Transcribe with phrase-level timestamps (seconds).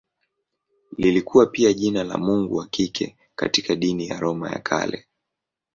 [0.97, 5.05] Lilikuwa pia jina la mungu wa kike katika dini ya Roma ya Kale.